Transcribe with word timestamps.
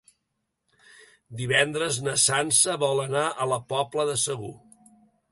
Divendres 1.41 1.99
na 2.07 2.15
Sança 2.23 2.77
vol 2.83 3.01
anar 3.03 3.25
a 3.45 3.47
la 3.51 3.59
Pobla 3.75 4.07
de 4.11 4.15
Segur. 4.23 4.51